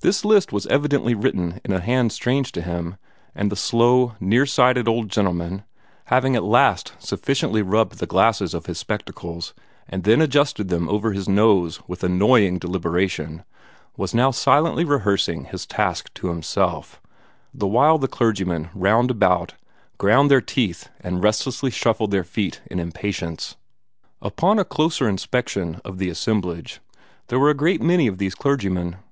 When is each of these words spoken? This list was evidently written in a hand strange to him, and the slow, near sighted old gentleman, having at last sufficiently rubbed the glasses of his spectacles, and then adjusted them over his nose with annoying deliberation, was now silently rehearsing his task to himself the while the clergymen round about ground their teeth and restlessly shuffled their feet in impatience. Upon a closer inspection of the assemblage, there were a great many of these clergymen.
This 0.00 0.24
list 0.24 0.52
was 0.52 0.68
evidently 0.68 1.12
written 1.12 1.60
in 1.64 1.72
a 1.72 1.80
hand 1.80 2.12
strange 2.12 2.52
to 2.52 2.62
him, 2.62 2.98
and 3.34 3.50
the 3.50 3.56
slow, 3.56 4.12
near 4.20 4.46
sighted 4.46 4.86
old 4.86 5.08
gentleman, 5.08 5.64
having 6.04 6.36
at 6.36 6.44
last 6.44 6.92
sufficiently 7.00 7.62
rubbed 7.62 7.98
the 7.98 8.06
glasses 8.06 8.54
of 8.54 8.66
his 8.66 8.78
spectacles, 8.78 9.54
and 9.88 10.04
then 10.04 10.20
adjusted 10.22 10.68
them 10.68 10.88
over 10.88 11.10
his 11.12 11.28
nose 11.28 11.80
with 11.88 12.04
annoying 12.04 12.60
deliberation, 12.60 13.42
was 13.96 14.14
now 14.14 14.30
silently 14.30 14.84
rehearsing 14.84 15.46
his 15.46 15.66
task 15.66 16.14
to 16.14 16.28
himself 16.28 17.00
the 17.52 17.66
while 17.66 17.98
the 17.98 18.06
clergymen 18.06 18.68
round 18.72 19.10
about 19.10 19.54
ground 19.98 20.30
their 20.30 20.40
teeth 20.40 20.90
and 21.00 21.24
restlessly 21.24 21.72
shuffled 21.72 22.12
their 22.12 22.22
feet 22.22 22.60
in 22.70 22.78
impatience. 22.78 23.56
Upon 24.22 24.60
a 24.60 24.64
closer 24.64 25.08
inspection 25.08 25.80
of 25.84 25.98
the 25.98 26.08
assemblage, 26.08 26.78
there 27.26 27.40
were 27.40 27.50
a 27.50 27.54
great 27.54 27.82
many 27.82 28.06
of 28.06 28.18
these 28.18 28.36
clergymen. 28.36 28.98